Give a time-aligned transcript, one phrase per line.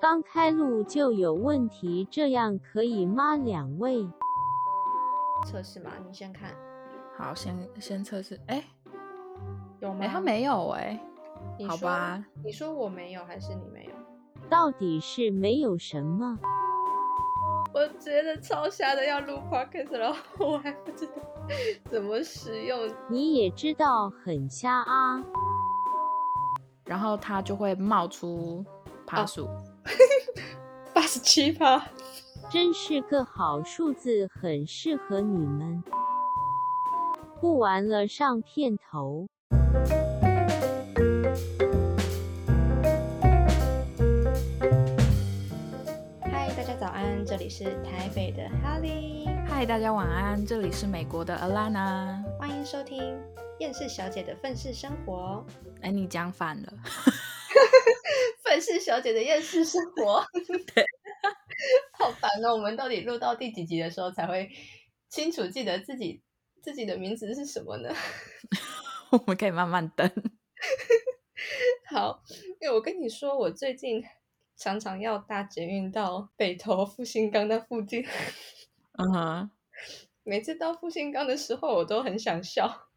[0.00, 3.36] 刚开录就有问题，这样可以吗？
[3.36, 4.08] 两位
[5.46, 6.54] 测试嘛，你先看
[7.18, 8.40] 好，先先测试。
[8.46, 8.64] 哎、
[9.80, 9.98] 有吗？
[10.02, 10.98] 哎，他没有哎、
[11.68, 12.24] 好吧？
[12.42, 13.90] 你说我没有还是你没有？
[14.48, 16.38] 到底是没有什么？
[17.72, 21.12] 我觉得超瞎的，要录 podcast，然后我还不知道
[21.90, 22.90] 怎么使用。
[23.08, 25.22] 你也知道很瞎啊！
[26.86, 28.64] 然后它就会冒出
[29.06, 29.46] 爬数。
[30.94, 31.86] 八十七趴，
[32.50, 35.82] 真是个好数字，很适合你们。
[37.40, 39.26] 不玩了，上片头。
[46.22, 52.22] 嗨，大家早安，这里是台北的哈利，嗨，大家晚安，这里是美国的 Alana。
[52.38, 53.18] 欢迎收听
[53.58, 55.44] 厌世小姐的愤世生活。
[55.80, 56.72] 哎，你讲反了。
[58.60, 60.22] 愤世小姐的厌世生活，
[60.74, 60.84] 对，
[61.98, 62.52] 好烦哦！
[62.52, 64.50] 我们到底录到第几集的时候才会
[65.08, 66.20] 清楚记得自己
[66.60, 67.90] 自己的名字是什么呢？
[69.12, 70.06] 我们可以慢慢等。
[71.88, 72.22] 好，
[72.60, 74.04] 因为我跟你说，我最近
[74.56, 78.04] 常常要搭捷运到北投复兴岗那附近，
[78.98, 79.50] 嗯哼，
[80.22, 82.88] 每次到复兴岗的时候，我都很想笑。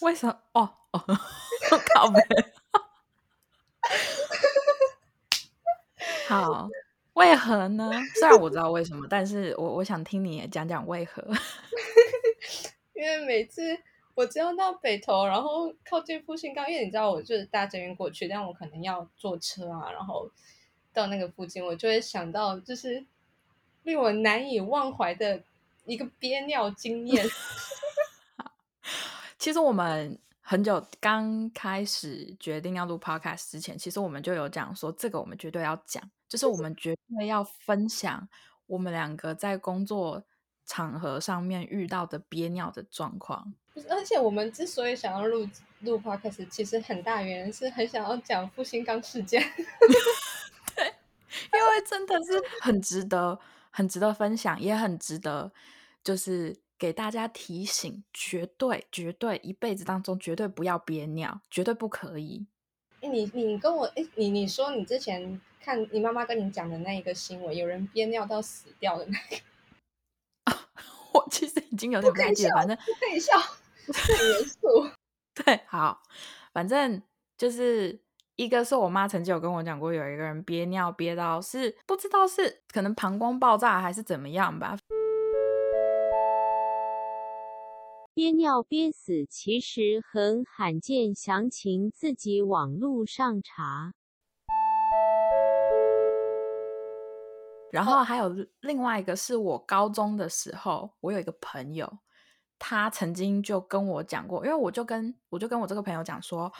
[0.00, 0.40] 为什么？
[0.54, 1.04] 哦哦，
[1.94, 2.20] 靠背。
[6.26, 6.68] 好，
[7.14, 7.90] 为何呢？
[8.18, 11.22] 虽然我知道为什么，但是我我想听你也讲讲为何。
[12.94, 13.78] 因为每次
[14.14, 20.30] 我只要到北投，然后靠近复兴岗，因为你知道我就是搭捷运过去，但我可能要坐车啊，然后
[20.92, 23.04] 到那个附近，我就会想到就是
[23.82, 25.42] 令我难以忘怀的
[25.84, 27.24] 一个憋尿经验。
[29.38, 38.28] 其实我们很久刚开始决定要录 podcast 之前，其实我们就有讲说，这个我们绝对要讲，就是我们绝对要分享
[38.66, 40.24] 我们两个在工作
[40.64, 43.54] 场合上面遇到的憋尿的状况。
[43.90, 45.46] 而且我们之所以想要录
[45.80, 49.42] 录 podcast，其实很大原因是很想要讲复兴刚事件。
[50.74, 50.94] 对
[51.52, 53.38] 因为真的是很值得，
[53.70, 55.52] 很值得分享，也很值得，
[56.02, 62.46] 就是给大家提醒，绝对绝对一辈子当中绝对不要憋尿，绝对不可以。
[63.02, 69.42] 诶你你跟我哎，你你说你之前看你妈妈跟你讲的那一个新闻，有人憋尿到死掉的那个，
[71.12, 74.58] 我其实已经有点不太记得，反正不可以笑，很严肃。
[75.44, 76.00] 对，好，
[76.52, 77.02] 反正
[77.36, 77.98] 就是
[78.36, 84.78] 一个是我妈曾经有跟我讲过，有一个人憋尿憋到是不知道是可能膀胱爆炸还是怎么样吧，
[88.14, 93.92] 憋尿憋死其实很罕见，详情自己网络上查。
[97.72, 98.28] 然后还有
[98.60, 101.98] 另外一个是我高中的时候，我有一个朋友，
[102.58, 106.52] 他曾经就跟我讲过，因为我就跟我就跟我这个朋友讲说，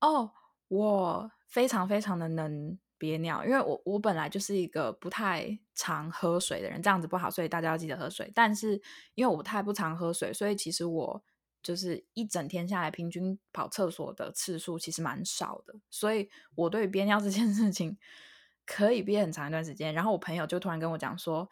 [0.00, 0.32] 哦，
[0.68, 8.32] 我非常非常的能憋尿，因为我我本来就是一个不太常喝水的人，这样子不好，所以大家要记得喝水。
[8.34, 8.80] 但是
[9.14, 11.22] 因为我太不常喝水，所以其实我
[11.62, 17.98] 就是一整天下来平均跑厕所的次数其实蛮少的，所以我对于憋尿这件事情。
[18.66, 21.48] 可以憋很长一段时间，然后我朋友就突然跟我讲说：“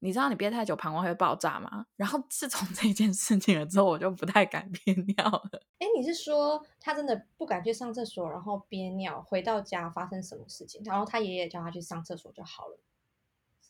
[0.00, 5.62] 你知道你憋太久膀胱会爆炸吗？” 然后自从这件事情了之后，我就不太敢憋尿了。
[5.78, 12.78] 哎，你是说他真的不敢去上厕所，然后憋尿，回到家发生什么事情，然后他爷爷叫他去上厕所就好了？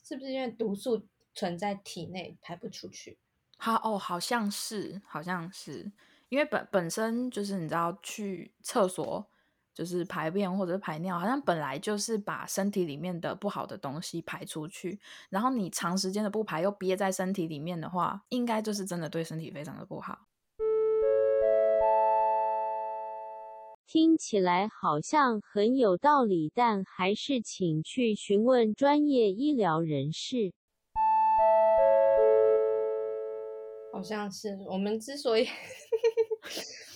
[0.02, 3.18] 是不是因为毒素存在体内排不出去？
[3.56, 5.90] 好哦，好像是，好像是，
[6.28, 9.26] 因为本本身就是你知道去厕所。
[9.74, 20.20] 就是排便或者是排尿，好像本来就是把身体里面的不好的东西排出去，然后你长时间的不排又憋在身体里面的话，应该就是真的对身体非常的不好。
[23.86, 30.52] 听起来好像很有道理，但还是请去询问专业医疗人士。
[33.92, 35.46] 好像是我们之所以。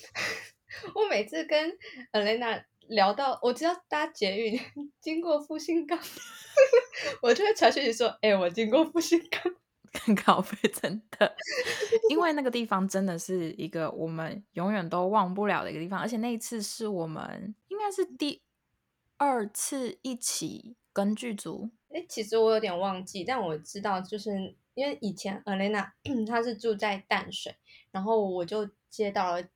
[0.95, 1.77] 我每次跟
[2.13, 4.61] Elena 聊到，我知道搭捷运
[5.01, 5.99] 经过复兴岗，
[7.23, 9.43] 我就会传讯息说：“哎、欸，我经过复兴岗。”
[10.05, 11.35] 很靠背，真的，
[12.11, 18.43] 因为那个地方真的是一个我们永远都忘不了的一个地方，而且那一次是我们应该是第
[19.17, 21.71] 二次一起跟剧组。
[21.89, 25.91] 哎，其实我有点忘记，但我知道，就是因为以前 Elena
[26.27, 27.57] 她是住在淡水，
[27.91, 29.49] 然后我就接到了。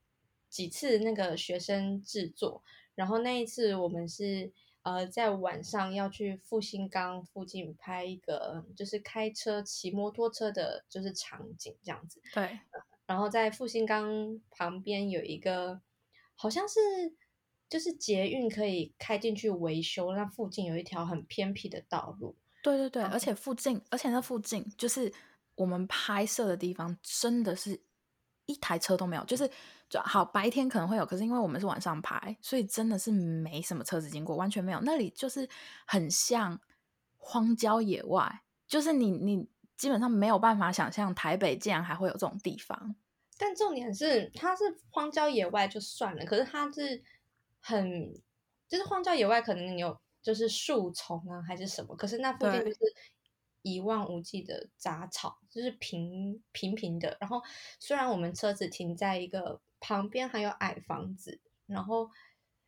[0.52, 2.62] 几次那个学生制作，
[2.94, 4.52] 然后那一次我们是
[4.82, 12.20] 呃，在晚上要去复兴岗附近拍一个，就是开车、骑摩托车的，就是场景这样子。
[12.34, 12.60] 对，
[13.06, 15.80] 然后在复兴岗旁边有一个，
[16.34, 16.78] 好像是
[17.70, 22.36] 就是捷运可以开进去维修，那附近有一条很偏僻的道路。
[22.62, 25.10] 对对对，而且附近，而且那附近就是
[25.54, 27.80] 我们拍摄的地方，真的是
[28.46, 29.52] 一台车都没有，就是就
[30.00, 34.80] 好白天可能会有，可是因为我们是晚上拍，所以真的是没什么车子经过，完全没有。
[34.80, 35.48] 那里就是
[35.86, 36.60] 很像
[37.16, 42.96] 荒郊野外，就是你你基本上没有办法想象台北竟然还会有这种地方。
[43.38, 47.02] 但重点是，它是荒郊野外就算了，可是它是
[47.60, 48.14] 很
[48.68, 50.00] 就是荒郊野外，可能你有。
[50.22, 51.96] 就是树丛啊，还是什么？
[51.96, 52.78] 可是那附近就是
[53.62, 57.16] 一望无际的杂草，就是平平平的。
[57.20, 57.42] 然后
[57.80, 61.38] 虽然我们车子停在一个旁边，还有矮房子。
[61.66, 62.08] 然后，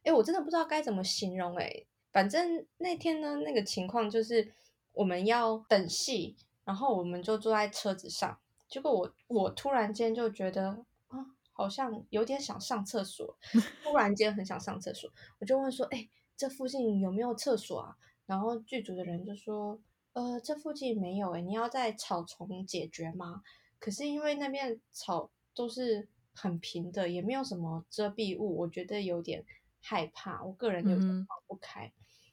[0.03, 1.57] 哎，我真的不知道该怎么形容。
[1.57, 4.53] 哎，反正那天呢，那个情况就是
[4.93, 8.39] 我们要等戏，然后我们就坐在车子上。
[8.69, 13.39] 结果我我突然间就觉得啊，好像有点想上厕所，
[13.85, 15.09] 突然间很想上厕所，
[15.39, 16.09] 我就问说，哎。
[16.37, 17.97] 这附近有没有厕所啊？
[18.27, 19.79] 然后剧组的人就说
[20.15, 23.45] ：“呃，这附近没有诶，你要在草丛解决吗？”
[23.79, 29.45] 可是因为那边草都是很平的，也没有什么遮蔽物，我觉得有点
[29.81, 31.93] 害怕，我个人有点放不开。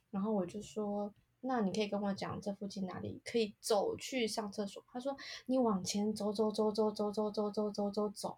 [0.09, 1.13] 然后我就说。
[1.43, 4.83] 那你可以跟我讲这附近哪里可以走去上厕所？
[4.93, 5.17] 他说
[5.47, 8.37] 你往前走走走走走走走走走走走，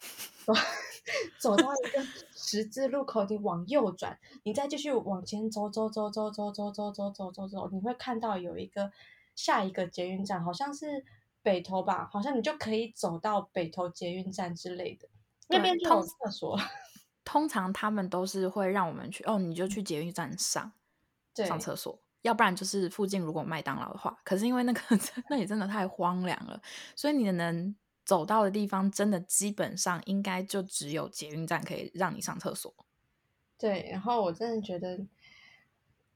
[1.38, 2.02] 走到一个
[2.34, 8.90] 十字路口，你往右转，你再继续往前走走走走走走走走走走走，你会看到有一个
[9.36, 11.04] 下一个捷运站，好像是
[11.42, 12.08] 北投吧？
[12.10, 15.10] 好像你就可以走到北投捷运站之类的
[15.48, 16.60] 那边就有厕所。
[17.26, 20.72] 通常他们都是会让我们去哦，你就去捷运站上
[21.36, 21.98] 上厕所。
[22.22, 24.82] 要不然就是附近如果麦当劳的话，可是因为那个
[25.30, 26.62] 那里真的太荒凉了，
[26.96, 27.76] 所以你能
[28.06, 32.74] 走到的地方，真的基本上应该就只有捷运站可以让你上厕所。
[33.58, 35.06] 对，然后我真的觉得，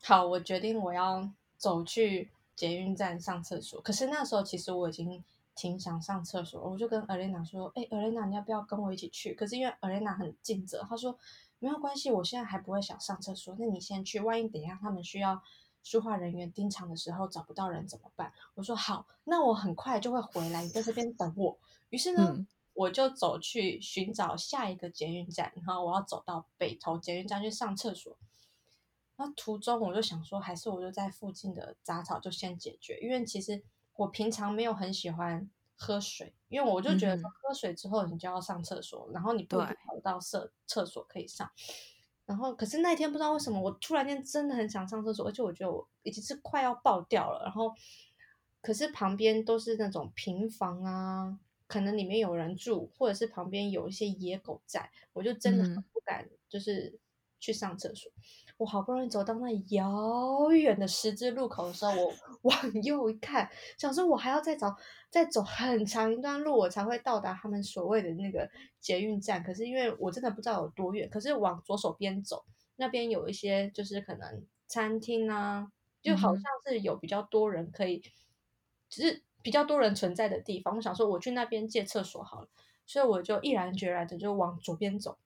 [0.02, 3.82] 好，我决定我要走去捷运站上厕所。
[3.82, 5.24] 可是那时候其实我已经
[5.58, 11.18] 挺想上厕所，我就跟 Elena 说：“哎，Elena，你要不要跟我一起去？”可是因为 Elena 很尽责，她说
[11.60, 15.42] ：“没有关系，我现在还不会想上厕所，那你先去，万一等一下他们需要。”
[15.84, 18.34] 书画人员盯场的时候找不到人怎么办？
[18.56, 21.58] 我说好，那我很快就会回来，你在这边等我。
[21.92, 28.18] 于是呢，我就走去寻找下一个捷运站，然后我要走到北投捷运站去上厕所。
[29.16, 33.64] 那途中我就想说，还是我就在附近的杂草就先解决，因为其实
[33.98, 41.52] 我平常没有很喜欢喝水，因为我就觉得喝水之后你就要上厕所，然后你不一跑到厕厕所可以上。
[42.26, 47.44] 然后，可是那天不知道为什么，我突然间真的很想上厕所，而且我觉得我已经是快要爆掉了。
[47.44, 47.74] 然后，
[48.62, 57.00] 可是旁边都是那种平房啊，可能里面有人住，或者是旁边有一些野狗在，我就真的很不敢，就是
[57.40, 58.12] 去上厕所。
[58.58, 62.14] 我好不容易走到那遥远的十字路口的时候，我
[62.50, 64.76] 往右一看，想说我还要再找
[65.12, 68.50] 再走很长一段路，我才会到达他们所谓的那个
[68.80, 69.44] 捷运站。
[69.44, 72.44] 可是因为我真的不知道有多远，可是往左手边走，
[72.78, 75.72] 那边有一些就是可能餐厅啊，
[76.02, 78.00] 就好像是有比较多人可以，
[78.90, 80.76] 就是比较多人存在的地方。
[80.76, 82.48] 我想说我去那边借厕所好了，
[82.88, 85.20] 所以我就毅然决然的就往左边走，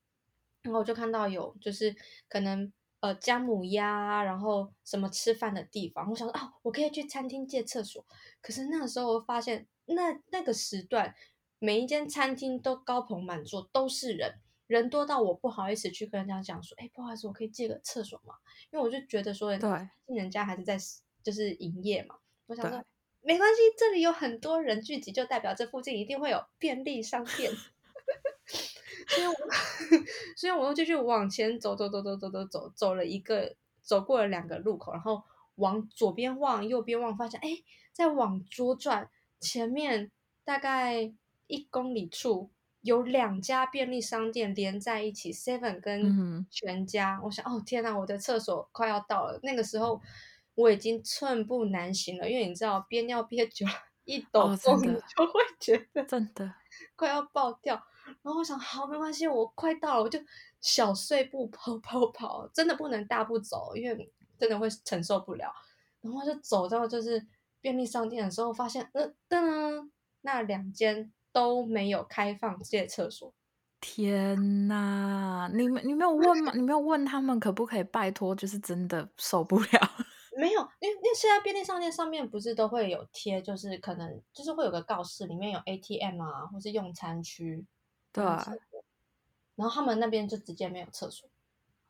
[0.64, 1.96] 然后我就看到有就是
[2.28, 2.74] 可能。
[3.02, 8.06] 呃，姜母鸭，然后什么吃饭的地方，我想说啊，我可以去餐厅借厕所。
[8.42, 11.16] 可是那个时候我发现，那那个时段，
[11.58, 18.36] 每一间餐厅都高朋满座，都是人，人多到我不好意思去跟人家讲说，哎，不好意思，我可以借个厕所吗？
[18.70, 20.78] 因为我就觉得说，对，人家还是在
[21.24, 22.16] 就是营业嘛。
[22.46, 22.84] 我想说，
[23.22, 27.52] 没关系，这里有很多人聚集，就代表这附近一定会有便利商店。
[29.16, 29.34] 所以，我
[30.36, 35.24] 所以我又继续往前走，走，走，走，走，走，走，走了一个，走过了两个路口，然后
[35.56, 37.50] 往左边望，右边望，发现，哎，
[37.92, 40.12] 再往左转，前面
[40.44, 41.14] 大概
[41.48, 42.50] 一公里处
[42.82, 47.20] 有两家便利商店连在一起，Seven 跟全家。
[47.24, 49.40] 我想，哦，天哪，我的厕所快要到了。
[49.44, 50.02] 那个时候
[50.56, 53.74] 我已经寸步难行了，因为你知道，憋尿憋久了，
[54.06, 56.54] 一抖动 就会觉得真的
[56.96, 57.76] 快要爆掉。
[58.24, 60.20] 然后我想，好，没关系，我快到了，我就
[60.60, 65.54] 小碎步跑 跑跑，真的不能大步走，因为真的会承受不了。
[66.02, 67.26] 然后就走到就是
[67.62, 69.90] 便利商店的时候，发现，呃，噔，
[70.22, 73.32] 那两间都没有开放借厕所，
[73.80, 76.52] 天呐，你们你没有问吗？
[76.56, 78.36] 你没有问他们可不可以拜托？
[78.36, 79.68] 就是真的受不了。
[80.38, 87.66] 没有，因为因为现在便利商店上面不是都会有贴，就是可能就是会有个告示，里面有 ATM 啊，或是用餐区。
[88.12, 88.24] 对。
[89.56, 91.30] 然后他们那边就直接没有厕所。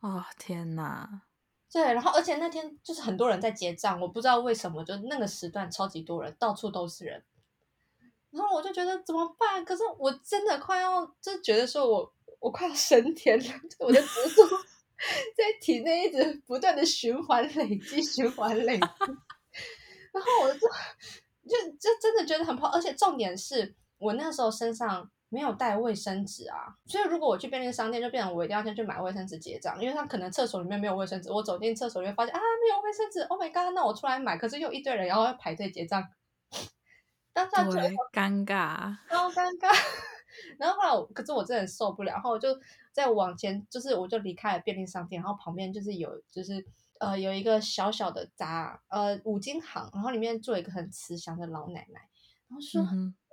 [0.00, 1.22] 哦天哪！
[1.70, 7.22] 对，然后而且那天就是很多人在结账，我不知道为什么，就那个时段超级多人，到处都是人。
[8.30, 9.64] 然后我就觉得怎么办？
[9.64, 13.44] 可是我真的快要就觉得说我我快要升天了，
[13.78, 14.42] 我的执着
[15.36, 18.86] 在体内一直不断的循环累积，循环累积。
[20.12, 20.60] 然后我就
[21.48, 33.74] 就就真的觉得很怕，而且重点是我那时候身上没有带卫生纸啊，所以如果我去便利商店，就变成我一定要先去买卫生纸结账，因为他可能厕所里面没有卫生纸，我走进厕所就会发现啊没有卫生纸，Oh my god！
[33.74, 36.06] 那我出来买，可是又一堆人，然后要排队结账。
[37.32, 39.74] 当下觉得尴尬，超尴尬。
[40.58, 42.48] 然后后来，可是我真的受不了，然后我就
[42.92, 46.64] 再往前，就是我就离开了便利商店，然后旁边就是有，就是
[46.98, 52.00] 呃有一个小小的杂呃五金行，然后里面坐一个很慈祥的老奶奶，
[52.48, 52.82] 然后说：“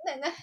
[0.06, 0.34] 奶奶，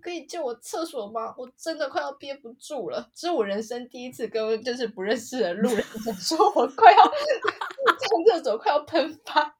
[0.00, 1.34] 可以借我厕所吗？
[1.38, 5.82] 我真的快要憋不住了。”这是我人生第一次跟就是不认识的路人
[6.20, 9.54] 说，我快要 上厕所快要喷发。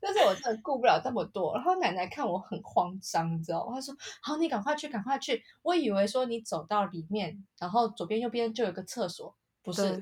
[0.00, 3.74] 但是我真的顾不了这么多，然后奶奶看我很慌张，你知道吗？
[3.74, 9.82] 她说：“好，你赶快去，赶快去。”我以为说你走到里面，然后左边右边就有个厕所，不是？
[9.82, 9.96] 她说：“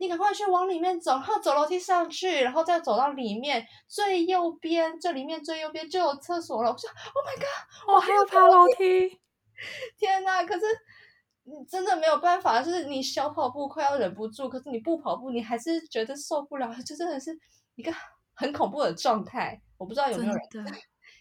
[0.00, 7.94] 你赶快去往里面走，然后走楼梯上去，然后再走到里面最右边，这里面最右边就有厕所了。”我说：“Oh my god！
[7.94, 9.20] 我还要爬楼梯，
[9.98, 10.44] 天哪！
[10.44, 10.64] 可是
[11.44, 17.38] 你真的没有办法，就是你小跑步快要忍不住，可是你不跑步，你还是觉得受不了， 就真的是
[17.74, 17.92] 一个。
[18.36, 20.42] 很恐怖的状态，我不知道有没有人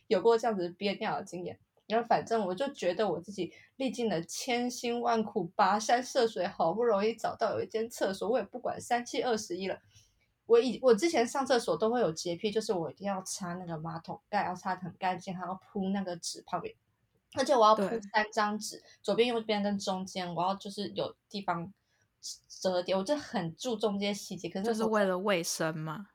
[0.10, 1.60] 有过这样子憋尿的经验。
[1.88, 9.80] 然后反正我就觉得我自己历尽了千辛万苦，跋山涉水，好不容易找到有一间厕所，我也不管三七二十一了。
[10.46, 16.76] 我以我之前上厕所都会有洁癖，就是我一定要擦那个马桶盖，要擦的很干净，还要铺那个纸旁边，
[17.36, 21.74] 而且我要铺三张纸，左边、右边跟中间，我要就是有地方
[22.62, 24.50] 折叠，我就很注重这些细节。
[24.50, 26.08] 可是就是为了卫生嘛。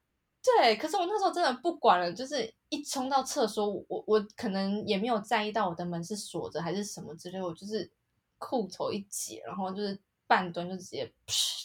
[0.43, 7.91] 对，可是我那时候真的不管了，就是一冲到厕所，我我可能也没有在意到我的门是锁着还是什么之类，我就是
[8.39, 11.13] 裤头一解，然后就是半蹲就直接，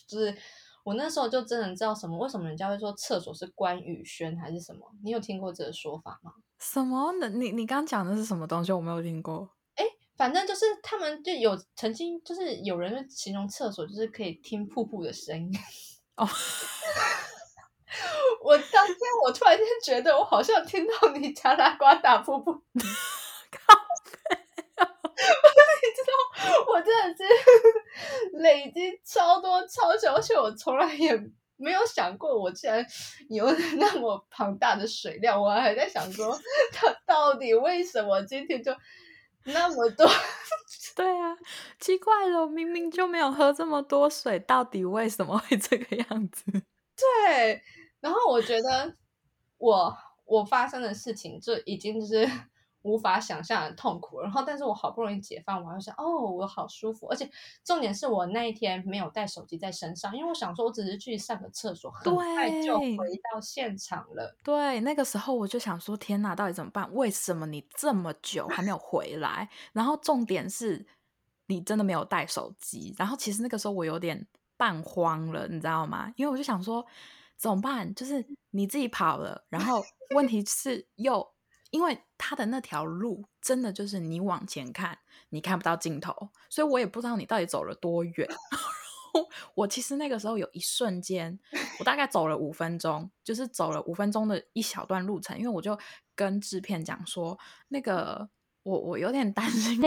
[0.08, 0.36] 就是
[0.84, 4.90] 我那时候就真的知道什么，为什么人家会说厕所是关羽轩还是什么？
[5.04, 6.32] 你有听过这个说法吗？
[6.60, 7.12] 什么？
[7.30, 8.72] 你你刚讲的是什么东西？
[8.72, 9.50] 我没有听过。
[9.76, 15.52] 哎，反正就是他们就有曾经就是有人形容厕所就是可以听瀑布的声音
[16.16, 16.28] 哦。
[18.44, 22.52] 我当天，我突然间觉得，我好像听到你加拉瓜打瀑布，
[23.50, 23.74] 靠！
[24.76, 27.24] 你知道，我真的是
[28.40, 31.18] 累积超多超久，而且我从来也
[31.56, 32.86] 没有想过，我竟然
[33.30, 35.42] 有 那么庞大的水量。
[35.42, 36.38] 我还在想说，
[36.74, 38.76] 他到底为什么今天就
[39.46, 40.06] 那么多？
[40.96, 41.36] 对啊，
[41.80, 46.44] 奇怪了，明明就没有喝这么多水，到底为什么会这个样子？
[46.98, 47.64] 对。
[48.04, 48.94] 然后我觉得，
[49.58, 52.30] 我我发生的事情就已经就是
[52.84, 54.20] 无法想象的痛苦。
[54.20, 57.08] 然后，但是我好不容易解放，我还想，哦，我好舒服。
[57.08, 57.32] 而且
[57.64, 64.36] 重点是我那一天没有带手机在身上，因为我想说，我只是去上个厕所，很快就回到现场了。
[64.44, 66.94] 对，那个时候我就想说，天哪，到底怎么办？
[66.94, 69.48] 为什么你这么久还没有回来？
[69.72, 70.86] 然后重点是
[71.46, 72.94] 你真的没有带手机。
[72.98, 76.12] 然后其实那个时候我有点半慌了，你知道吗？
[76.18, 76.86] 因为我就想说。
[77.44, 77.94] 怎么办？
[77.94, 79.84] 就是你自己跑了，然后
[80.16, 81.34] 问题是又
[81.72, 84.98] 因为他的那条路真的就是你往前看，
[85.28, 88.30] 你看不到尽头，所以我也不知道你到底走了多远。
[89.56, 91.38] 我其实那个时候有一瞬间，
[91.80, 95.78] 我大概走了五分钟，就是走了五分钟的一小段路程，因为我就
[96.16, 98.30] 跟制片讲说那个。
[98.64, 99.80] 我我有点担心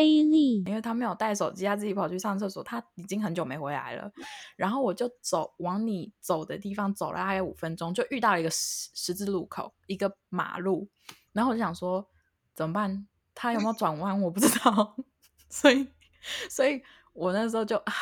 [0.66, 4.12] 因为他没有带手机，他自己跑去上厕所，他已经很久没回来了。
[4.54, 10.88] 然后我就走往你走的地方走了大概五分钟，就遇到一个十十字路口，一个马路。
[11.32, 12.06] 然后我就想说
[12.54, 13.08] 怎么办？
[13.34, 14.20] 他有没有转弯？
[14.20, 14.96] 我不知道。
[15.48, 15.88] 所以，
[16.50, 16.82] 所以
[17.14, 17.92] 我那时候就啊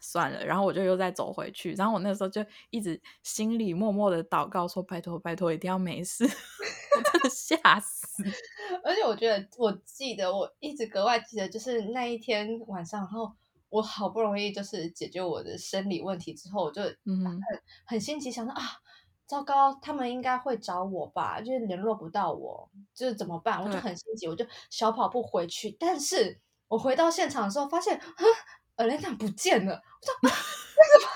[0.00, 0.44] 算了。
[0.44, 1.72] 然后我就又再走回去。
[1.74, 6.24] 然后我那时候就一直心里默默的祷告说：拜托拜托，一定要没事。
[6.26, 7.95] 我真的吓死。
[8.84, 13.32] 而且我觉得，我记得我一直格外记得，就是那一天晚上，然后
[13.68, 16.96] 我好不容易就是解决我的生理问题之后，我就很
[17.84, 18.62] 很心急，想到啊，
[19.26, 23.62] 糟糕，他们应该会找我吧，就是联络不到我，就是怎么办？
[23.62, 25.70] 我就很心急，我就小跑步回去。
[25.78, 28.04] 但是我回到现场的时候，发现啊
[28.76, 29.74] ，Elena 不见了。
[29.74, 31.12] 我说为什么？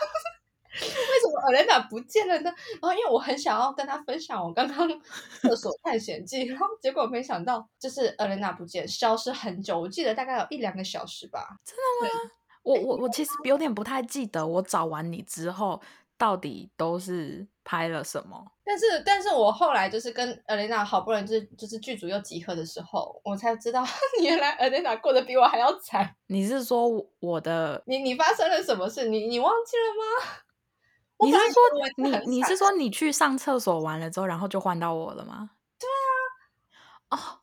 [1.30, 2.52] 为什么 Elena 不见了呢？
[2.80, 4.88] 然后因为我很想要跟他分享我刚刚
[5.42, 11.46] 厕所探险记，然后结果没想到就是 Elena 不见，消失很久，我记得大概有一两个小时吧。
[11.64, 12.30] 真的吗？
[12.62, 15.80] 我我我其实有点不太记得，我找完你之后
[16.18, 18.44] 到底都是拍了什么。
[18.62, 23.82] 但是，但是我后来就是跟 Elena 好不容易就是就是剧组又集合的时候，我才知道
[24.22, 26.14] 原来 Elena 过得比我还要惨。
[26.26, 26.87] 你是说
[27.18, 27.82] 我的？
[27.87, 29.08] 你你发生了什么事？
[29.08, 30.42] 你你忘记了吗？
[31.22, 31.62] 你是说
[31.96, 35.50] 你你是说你去上厕所完了之后，然后就换到我了吗？
[35.78, 35.86] 对
[37.08, 37.40] 啊。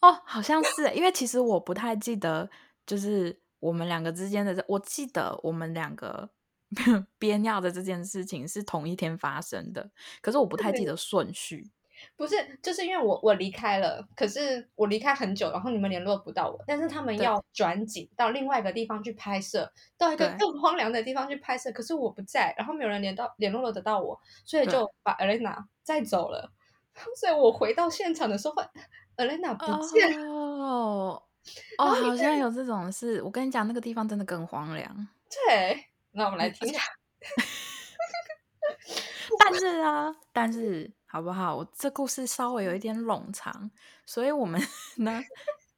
[0.00, 2.50] 哦哦，好像是，因为其实我不太记得，
[2.86, 6.30] 就是我们两个之间的，我记得我们两个。
[7.20, 9.88] 憋尿的这件事情是同一天发生的，
[10.20, 11.70] 可是我不太记得顺序。
[12.16, 26.50] 不是，就是因为我我离开了，可是我离开很久，然后你们联络不到我，但是他们要转景到另外一个地方去拍摄，到一个更荒凉的地方去拍摄，可是我不在，然后没有人联到联络得到我，所以就把 Elena 载走了。
[27.18, 28.54] 所以我回到现场的时候
[29.16, 30.26] ，Elena 不见了。
[30.32, 31.22] 哦，
[31.78, 33.20] 哦，好像有这种事。
[33.22, 35.08] 我跟你讲，那个地方真的更荒凉。
[35.28, 35.86] 对。
[36.12, 36.80] 那我们来 听一下，
[39.40, 41.54] 但是啊，但是好不好？
[41.54, 43.70] 我这故事稍微有一点冗长，
[44.04, 44.60] 所以我们
[44.98, 45.22] 呢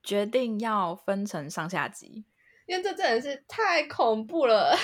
[0.02, 2.24] 决定要分成上下集，
[2.64, 4.74] 因为这真的是太恐怖了，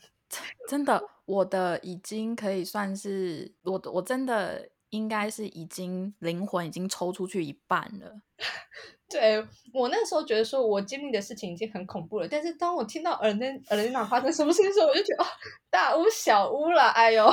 [0.66, 8.22] 真的，我的已经可以算是我，我真的应该是已经灵魂已经抽出去一半了。
[9.10, 12.26] 对我那时候觉得说，我经历的事情已经很恐怖了。
[12.26, 15.26] 但是当我听到尔内尔雷娜发生什么事情的时候，我就觉得哦
[15.68, 17.30] 大屋小屋了，哎呦，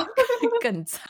[0.60, 1.02] 更惨，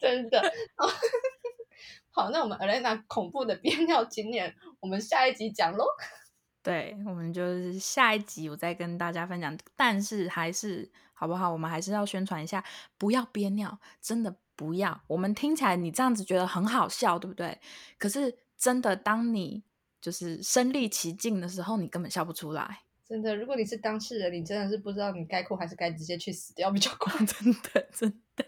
[0.00, 0.42] 真的。
[2.12, 5.84] 好，那我们尔雷娜恐怖的憋尿经验，我们下一集讲喽。
[6.62, 9.56] 对，我们就是下一集我再跟大家分享。
[9.76, 11.50] 但是还是好不好？
[11.50, 12.64] 我们还是要宣传一下，
[12.98, 15.00] 不要憋尿，真的不要。
[15.06, 17.58] 我们听起来你这样子觉得很好笑，对不对？
[17.98, 19.62] 可是真的，当你
[20.00, 22.82] 就是身历其境的时候，你根本笑不出来。
[23.08, 27.14] 真的，如果你是当事人，你真的是不知道你该哭还是该直接去死掉比较快。
[27.24, 28.44] 真的，真的。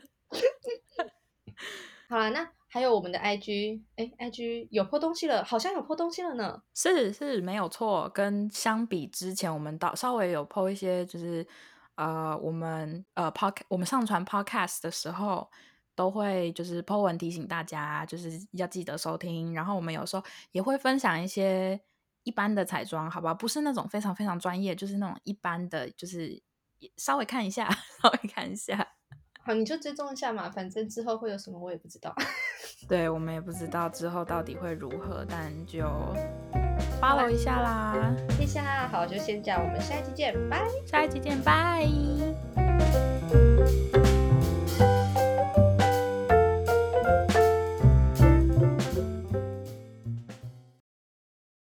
[2.08, 6.62] 好了，那还有我们的 IG，哎，IG 有破东西了，好像有破东西了呢。
[6.74, 8.10] 是是，没有错。
[8.14, 11.46] 跟相比之前，我们到稍微有破一些，就是
[11.94, 15.50] 呃，我们呃 Pod 我们上传 Podcast 的时候。
[15.94, 19.52] 都会就是 po 文提醒大家，就是要记得收听。
[19.52, 21.78] 然后我们有时候也会分享一些
[22.22, 23.34] 一般的彩妆，好吧？
[23.34, 26.42] 不是那种非常非常专业，就是那种一般的，就是
[26.96, 27.68] 稍微看一下，
[28.02, 28.94] 稍微看一下。
[29.44, 32.14] 好，你就追踪一下嘛，反正之后会有什么我也不知道。
[32.88, 35.80] 对我们也不知道之后到底会如何，但就
[37.00, 38.14] follow 一下啦。
[38.38, 40.66] 谢谢啦，好，就先这样，我们下一期见，拜。
[40.86, 41.88] 下一期见，拜。